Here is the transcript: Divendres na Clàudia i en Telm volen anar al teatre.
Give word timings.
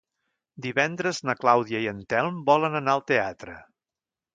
Divendres 0.65 1.21
na 1.29 1.37
Clàudia 1.43 1.85
i 1.85 1.91
en 1.95 2.03
Telm 2.15 2.43
volen 2.51 2.83
anar 2.85 2.97
al 3.01 3.09
teatre. 3.15 3.61